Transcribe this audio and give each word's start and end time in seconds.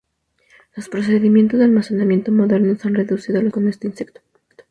Los 0.75 0.89
procedimientos 0.89 1.59
de 1.59 1.65
almacenamiento 1.65 2.31
modernos 2.31 2.83
han 2.85 2.95
reducido 2.95 3.39
los 3.43 3.51
problemas 3.51 3.53
con 3.53 3.67
este 3.67 3.85
insecto. 3.89 4.21